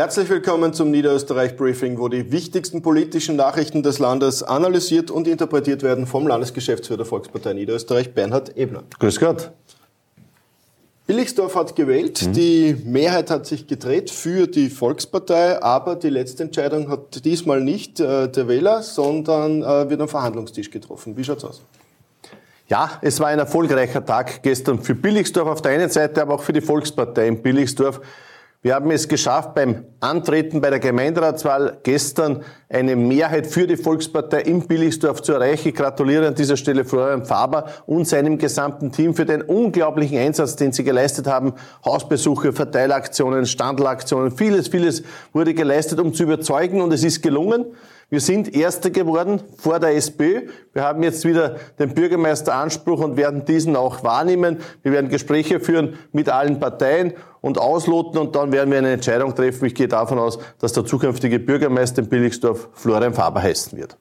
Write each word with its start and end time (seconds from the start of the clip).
Herzlich 0.00 0.30
willkommen 0.30 0.72
zum 0.72 0.90
Niederösterreich 0.90 1.58
Briefing, 1.58 1.98
wo 1.98 2.08
die 2.08 2.32
wichtigsten 2.32 2.80
politischen 2.80 3.36
Nachrichten 3.36 3.82
des 3.82 3.98
Landes 3.98 4.42
analysiert 4.42 5.10
und 5.10 5.28
interpretiert 5.28 5.82
werden 5.82 6.06
vom 6.06 6.26
Landesgeschäftsführer 6.26 6.96
der 6.96 7.06
Volkspartei 7.06 7.52
Niederösterreich, 7.52 8.14
Bernhard 8.14 8.56
Ebner. 8.56 8.82
Grüß 8.98 9.20
Gott. 9.20 9.50
Billigsdorf 11.06 11.54
hat 11.54 11.76
gewählt, 11.76 12.22
mhm. 12.26 12.32
die 12.32 12.76
Mehrheit 12.82 13.30
hat 13.30 13.44
sich 13.44 13.66
gedreht 13.66 14.10
für 14.10 14.46
die 14.46 14.70
Volkspartei, 14.70 15.62
aber 15.62 15.96
die 15.96 16.08
letzte 16.08 16.44
Entscheidung 16.44 16.88
hat 16.88 17.22
diesmal 17.26 17.60
nicht 17.60 18.00
äh, 18.00 18.26
der 18.30 18.48
Wähler, 18.48 18.82
sondern 18.82 19.62
äh, 19.62 19.90
wird 19.90 20.00
am 20.00 20.08
Verhandlungstisch 20.08 20.70
getroffen. 20.70 21.18
Wie 21.18 21.24
schaut's 21.24 21.44
aus? 21.44 21.60
Ja, 22.68 22.92
es 23.02 23.20
war 23.20 23.26
ein 23.26 23.38
erfolgreicher 23.38 24.02
Tag 24.02 24.42
gestern 24.42 24.82
für 24.82 24.94
Billigsdorf 24.94 25.46
auf 25.46 25.60
der 25.60 25.72
einen 25.72 25.90
Seite, 25.90 26.22
aber 26.22 26.36
auch 26.36 26.42
für 26.42 26.54
die 26.54 26.62
Volkspartei 26.62 27.28
in 27.28 27.42
Billigsdorf. 27.42 28.00
Wir 28.62 28.74
haben 28.74 28.90
es 28.90 29.08
geschafft, 29.08 29.54
beim 29.54 29.86
Antreten 30.00 30.60
bei 30.60 30.68
der 30.68 30.80
Gemeinderatswahl 30.80 31.78
gestern 31.82 32.44
eine 32.68 32.94
Mehrheit 32.94 33.46
für 33.46 33.66
die 33.66 33.78
Volkspartei 33.78 34.42
im 34.42 34.66
Billigsdorf 34.66 35.22
zu 35.22 35.32
erreichen. 35.32 35.68
Ich 35.68 35.74
gratuliere 35.74 36.26
an 36.26 36.34
dieser 36.34 36.58
Stelle 36.58 36.84
Florian 36.84 37.24
Faber 37.24 37.70
und 37.86 38.06
seinem 38.06 38.36
gesamten 38.36 38.92
Team 38.92 39.14
für 39.14 39.24
den 39.24 39.40
unglaublichen 39.40 40.18
Einsatz, 40.18 40.56
den 40.56 40.72
sie 40.72 40.84
geleistet 40.84 41.26
haben. 41.26 41.54
Hausbesuche, 41.86 42.52
Verteilaktionen, 42.52 43.46
Standelaktionen, 43.46 44.30
vieles, 44.30 44.68
vieles 44.68 45.04
wurde 45.32 45.54
geleistet, 45.54 45.98
um 45.98 46.12
zu 46.12 46.24
überzeugen 46.24 46.82
und 46.82 46.92
es 46.92 47.02
ist 47.02 47.22
gelungen. 47.22 47.64
Wir 48.10 48.20
sind 48.20 48.52
Erster 48.56 48.90
geworden 48.90 49.40
vor 49.56 49.78
der 49.78 49.94
SPÖ. 49.94 50.48
Wir 50.72 50.82
haben 50.82 51.02
jetzt 51.04 51.24
wieder 51.24 51.56
den 51.78 51.94
Bürgermeisteranspruch 51.94 53.00
und 53.00 53.16
werden 53.16 53.44
diesen 53.44 53.76
auch 53.76 54.02
wahrnehmen. 54.02 54.58
Wir 54.82 54.90
werden 54.90 55.08
Gespräche 55.08 55.60
führen 55.60 55.96
mit 56.10 56.28
allen 56.28 56.58
Parteien 56.58 57.12
und 57.40 57.58
ausloten 57.58 58.18
und 58.18 58.34
dann 58.34 58.50
werden 58.50 58.72
wir 58.72 58.78
eine 58.78 58.90
Entscheidung 58.90 59.36
treffen. 59.36 59.64
Ich 59.66 59.76
gehe 59.76 59.86
davon 59.86 60.18
aus, 60.18 60.40
dass 60.58 60.72
der 60.72 60.84
zukünftige 60.84 61.38
Bürgermeister 61.38 62.02
in 62.02 62.08
Billigsdorf 62.08 62.68
Florian 62.72 63.14
Faber 63.14 63.42
heißen 63.42 63.78
wird. 63.78 63.96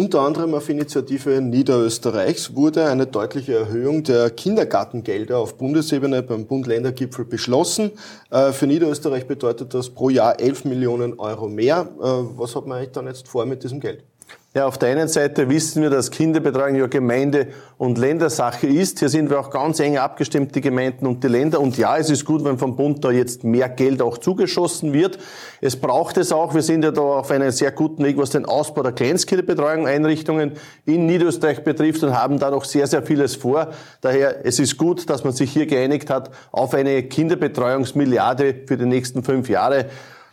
Unter 0.00 0.22
anderem 0.22 0.54
auf 0.54 0.70
Initiative 0.70 1.42
Niederösterreichs 1.42 2.56
wurde 2.56 2.86
eine 2.86 3.06
deutliche 3.06 3.54
Erhöhung 3.54 4.02
der 4.02 4.30
Kindergartengelder 4.30 5.36
auf 5.36 5.58
Bundesebene 5.58 6.22
beim 6.22 6.46
Bund-Länder-Gipfel 6.46 7.26
beschlossen. 7.26 7.90
Äh, 8.30 8.52
für 8.52 8.66
Niederösterreich 8.66 9.26
bedeutet 9.26 9.74
das 9.74 9.90
pro 9.90 10.08
Jahr 10.08 10.40
11 10.40 10.64
Millionen 10.64 11.18
Euro 11.18 11.50
mehr. 11.50 11.86
Äh, 11.98 12.02
was 12.38 12.56
hat 12.56 12.66
man 12.66 12.78
eigentlich 12.78 12.92
dann 12.92 13.08
jetzt 13.08 13.28
vor 13.28 13.44
mit 13.44 13.62
diesem 13.62 13.78
Geld? 13.78 14.02
Ja, 14.52 14.66
auf 14.66 14.78
der 14.78 14.88
einen 14.88 15.06
Seite 15.06 15.48
wissen 15.48 15.80
wir, 15.80 15.90
dass 15.90 16.10
Kinderbetreuung 16.10 16.74
ja 16.74 16.88
Gemeinde- 16.88 17.46
und 17.78 17.98
Ländersache 17.98 18.66
ist. 18.66 18.98
Hier 18.98 19.08
sind 19.08 19.30
wir 19.30 19.38
auch 19.38 19.48
ganz 19.48 19.78
eng 19.78 19.96
abgestimmt, 19.96 20.56
die 20.56 20.60
Gemeinden 20.60 21.06
und 21.06 21.22
die 21.22 21.28
Länder. 21.28 21.60
Und 21.60 21.78
ja, 21.78 21.96
es 21.96 22.10
ist 22.10 22.24
gut, 22.24 22.42
wenn 22.42 22.58
vom 22.58 22.74
Bund 22.74 23.04
da 23.04 23.12
jetzt 23.12 23.44
mehr 23.44 23.68
Geld 23.68 24.02
auch 24.02 24.18
zugeschossen 24.18 24.92
wird. 24.92 25.20
Es 25.60 25.76
braucht 25.76 26.16
es 26.16 26.32
auch. 26.32 26.52
Wir 26.52 26.62
sind 26.62 26.82
ja 26.82 26.90
da 26.90 27.00
auf 27.00 27.30
einem 27.30 27.52
sehr 27.52 27.70
guten 27.70 28.02
Weg, 28.02 28.16
was 28.16 28.30
den 28.30 28.44
Ausbau 28.44 28.82
der 28.82 28.90
Kleinstkinderbetreuung 28.90 29.86
Einrichtungen 29.86 30.54
in 30.84 31.06
Niederösterreich 31.06 31.62
betrifft 31.62 32.02
und 32.02 32.18
haben 32.18 32.40
da 32.40 32.50
noch 32.50 32.64
sehr, 32.64 32.88
sehr 32.88 33.04
vieles 33.04 33.36
vor. 33.36 33.68
Daher, 34.00 34.44
es 34.44 34.58
ist 34.58 34.76
gut, 34.76 35.08
dass 35.08 35.22
man 35.22 35.32
sich 35.32 35.52
hier 35.52 35.66
geeinigt 35.66 36.10
hat 36.10 36.32
auf 36.50 36.74
eine 36.74 37.04
Kinderbetreuungsmilliarde 37.04 38.62
für 38.66 38.76
die 38.76 38.86
nächsten 38.86 39.22
fünf 39.22 39.48
Jahre. 39.48 39.86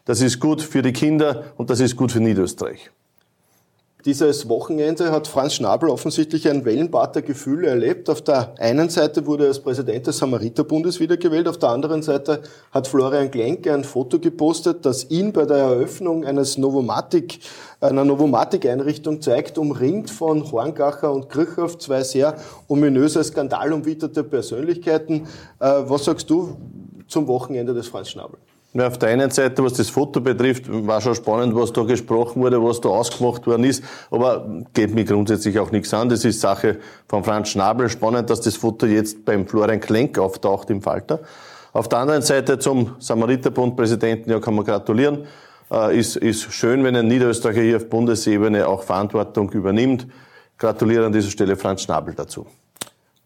Das 0.06 0.22
ist 0.22 0.40
gut 0.40 0.64
für 0.64 0.82
die 0.82 0.94
Kinder 0.94 1.44
und 1.56 1.70
das 1.70 1.82
ist 1.82 1.96
gut 1.96 2.12
für 2.12 2.20
Niederösterreich. 2.20 2.90
Dieses 4.08 4.48
Wochenende 4.48 5.12
hat 5.12 5.28
Franz 5.28 5.56
Schnabel 5.56 5.90
offensichtlich 5.90 6.48
ein 6.48 6.64
Wellenbad 6.64 7.16
der 7.16 7.24
Gefühle 7.24 7.68
erlebt. 7.68 8.10
Auf 8.10 8.22
der 8.22 8.54
einen 8.58 8.88
Seite 8.88 9.26
wurde 9.26 9.44
er 9.44 9.48
als 9.50 9.60
Präsident 9.60 10.08
des 10.08 10.20
Samariterbundes 10.20 11.02
wiedergewählt, 11.02 11.46
auf 11.46 11.58
der 11.58 11.72
anderen 11.72 12.02
Seite 12.02 12.42
hat 12.72 12.88
Florian 12.88 13.30
Klenke 13.30 13.74
ein 13.74 13.84
Foto 13.84 14.18
gepostet, 14.18 14.86
das 14.86 15.10
ihn 15.10 15.34
bei 15.34 15.44
der 15.44 15.58
Eröffnung 15.58 16.24
eines 16.24 16.58
Novomatic, 16.58 17.40
einer 17.82 18.06
Novomatic-Einrichtung 18.06 19.22
zeigt, 19.22 19.58
umringt 19.58 20.10
von 20.10 20.50
Horngacher 20.54 21.12
und 21.12 21.30
Kirchhoff, 21.30 21.78
zwei 21.78 22.02
sehr 22.04 22.38
ominöse, 22.70 23.22
skandalumwitterte 23.22 24.24
Persönlichkeiten. 24.24 25.28
Äh, 25.60 25.82
was 25.84 26.06
sagst 26.06 26.30
du 26.30 26.56
zum 27.10 27.28
Wochenende 27.28 27.74
des 27.74 27.90
Franz 27.90 28.12
Schnabel? 28.12 28.40
Ja, 28.74 28.88
auf 28.88 28.98
der 28.98 29.10
einen 29.10 29.32
Seite, 29.32 29.64
was 29.64 29.74
das 29.74 29.90
Foto 29.90 30.20
betrifft, 30.22 30.66
war 30.70 31.02
schon 31.02 31.16
spannend, 31.16 31.56
was 31.56 31.74
da 31.74 31.84
gesprochen 31.84 32.42
wurde, 32.42 32.62
was 32.64 32.82
da 32.82 32.90
ausgemacht 32.90 33.48
worden 33.48 33.64
ist. 33.64 33.84
Aber 34.12 34.64
geht 34.74 34.94
mir 34.94 35.06
grundsätzlich 35.06 35.58
auch 35.58 35.72
nichts 35.72 35.94
an. 35.94 36.10
Das 36.10 36.26
ist 36.26 36.42
Sache 36.42 36.78
von 37.08 37.24
Franz 37.24 37.50
Schnabel. 37.50 37.90
Spannend, 37.90 38.30
dass 38.30 38.42
das 38.42 38.56
Foto 38.56 38.86
jetzt 38.86 39.26
beim 39.26 39.48
Florian 39.48 39.80
Klenk 39.80 40.20
auftaucht 40.20 40.70
im 40.70 40.82
Falter. 40.82 41.22
Auf 41.74 41.88
der 41.88 42.00
anderen 42.00 42.22
Seite 42.22 42.60
zum 42.60 42.96
Samariterbund-Präsidenten, 43.00 44.32
ja, 44.32 44.40
kann 44.40 44.56
man 44.56 44.66
gratulieren. 44.66 45.26
Äh, 45.72 45.98
ist, 45.98 46.16
ist 46.18 46.52
schön, 46.52 46.84
wenn 46.84 46.96
ein 46.96 47.08
Niederösterreicher 47.08 47.62
hier 47.62 47.78
auf 47.78 47.90
Bundesebene 47.90 48.68
auch 48.68 48.84
Verantwortung 48.84 49.50
übernimmt. 49.52 50.08
Gratuliere 50.58 51.06
an 51.06 51.14
dieser 51.14 51.30
Stelle 51.30 51.56
Franz 51.56 51.84
Schnabel 51.84 52.14
dazu. 52.14 52.46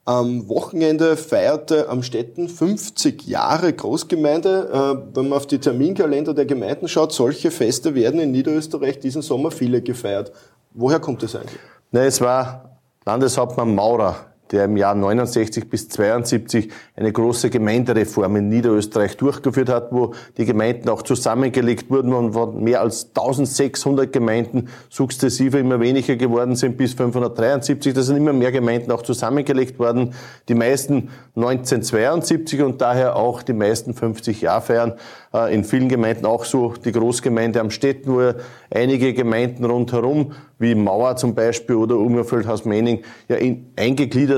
Am 0.04 0.50
Wochenende 0.50 1.16
feierte 1.16 1.88
Amstetten 1.88 2.50
50 2.50 3.28
Jahre 3.28 3.72
Großgemeinde. 3.72 4.70
Äh, 4.74 5.16
wenn 5.16 5.30
man 5.30 5.38
auf 5.38 5.46
die 5.46 5.60
Terminkalender 5.60 6.34
der 6.34 6.46
Gemeinden 6.46 6.88
schaut, 6.88 7.14
solche 7.14 7.52
Feste 7.52 7.94
werden 7.94 8.20
in 8.20 8.32
Niederösterreich 8.32 9.00
diesen 9.00 9.22
Sommer 9.22 9.52
viele 9.52 9.82
gefeiert. 9.82 10.32
Woher 10.74 11.00
kommt 11.00 11.22
das 11.22 11.36
eigentlich? 11.36 11.60
Na, 11.92 12.04
es 12.04 12.20
war 12.20 12.80
Landeshauptmann 13.06 13.76
Maurer, 13.76 14.31
der 14.52 14.66
im 14.66 14.78
Jahr 14.78 14.96
69 14.96 15.70
bis 15.70 15.90
72 15.90 16.70
eine 16.96 17.12
große 17.12 17.50
Gemeindereform 17.50 18.36
in 18.36 18.50
Niederösterreich 18.50 19.18
durchgeführt 19.18 19.70
hat, 19.70 19.92
wo 19.92 20.14
die 20.38 20.46
Gemeinden 20.46 20.90
auch 20.90 21.02
zusammengelegt 21.02 21.90
wurden 21.90 22.14
und 22.14 22.34
von 22.34 22.64
mehr 22.64 22.82
als 22.82 23.10
1600 23.16 24.12
Gemeinden 24.12 24.70
sukzessive 24.90 25.60
immer 25.60 25.80
weniger 25.80 26.16
geworden 26.16 26.56
sind 26.56 26.78
bis 26.78 26.94
573. 26.94 27.94
Da 27.94 28.02
sind 28.02 28.18
immer 28.18 28.34
mehr 28.34 28.52
Gemeinden 28.52 28.92
auch 28.92 29.04
zusammengelegt 29.04 29.80
worden. 29.80 30.14
Die 30.50 30.56
meisten 30.56 31.10
1972 31.36 32.62
und 32.62 32.82
daher 32.82 33.16
auch 33.16 33.42
die 33.42 33.54
meisten 33.54 33.94
50 33.94 34.42
Jahre 34.42 34.62
feiern. 34.62 34.94
Äh, 35.34 35.54
in 35.54 35.64
vielen 35.64 35.90
Gemeinden 35.90 36.26
auch 36.26 36.46
so 36.46 36.74
die 36.74 36.92
Großgemeinde 36.92 37.60
am 37.60 37.72
Städten, 37.72 38.14
wo 38.14 38.34
einige 38.70 39.14
Gemeinden 39.14 39.66
rundherum, 39.66 40.34
wie 40.60 40.76
Mauer 40.76 41.16
zum 41.16 41.36
Beispiel 41.36 41.76
oder 41.76 41.98
Ungerfeld-Haus-Mening, 41.98 43.04
ja 43.28 43.38
in, 43.38 43.72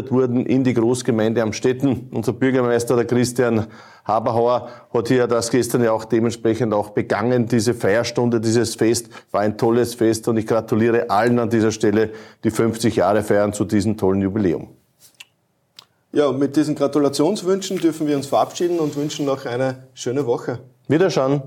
eingegliedert 0.04 0.12
wurden 0.12 0.46
in 0.46 0.64
die 0.64 0.74
Großgemeinde 0.74 1.42
am 1.42 1.54
Städten. 1.54 2.10
Unser 2.12 2.34
Bürgermeister, 2.34 2.96
der 2.96 3.06
Christian 3.06 3.68
Haberhauer, 4.06 4.70
hat 4.94 5.08
hier 5.08 5.28
das 5.28 5.50
gestern 5.50 5.84
ja 5.84 5.92
auch 5.92 6.06
dementsprechend 6.06 6.74
auch 6.74 6.90
begangen. 6.90 7.48
Diese 7.48 7.74
Feierstunde, 7.74 8.40
dieses 8.40 8.76
Fest 8.76 9.10
war 9.32 9.42
ein 9.42 9.58
tolles 9.58 9.96
Fest 9.96 10.28
und 10.28 10.38
ich 10.38 10.48
gratuliere 10.48 11.10
allen 11.10 11.40
an 11.40 11.50
dieser 11.50 11.72
Stelle, 11.72 12.12
die 12.44 12.52
50 12.52 12.96
Jahre 12.98 13.24
feiern 13.24 13.54
zu 13.54 13.66
diesem 13.66 13.98
tollen 13.98 14.22
Jubiläum. 14.22 14.70
Ja, 16.12 16.32
mit 16.32 16.56
diesen 16.56 16.76
Gratulationswünschen 16.76 17.78
dürfen 17.78 18.06
wir 18.08 18.16
uns 18.16 18.28
verabschieden 18.28 18.80
und 18.80 18.96
wünschen 18.96 19.26
noch 19.26 19.46
eine 19.46 19.88
schöne 19.96 20.28
Woche. 20.28 20.60
Wiederschauen. 20.88 21.42